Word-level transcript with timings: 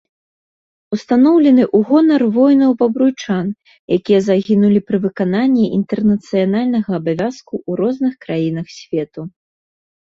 Устаноўлены 0.95 1.61
ў 1.63 1.77
гонар 1.89 2.21
воінаў-бабруйчан, 2.37 3.45
якія 3.99 4.19
загінулі 4.29 4.79
пры 4.89 4.97
выкананні 5.05 5.65
інтэрнацыянальнага 5.81 6.91
абавязку 7.03 7.51
ў 7.69 7.83
розных 7.85 8.13
краінах 8.27 8.67
свету. 8.81 9.21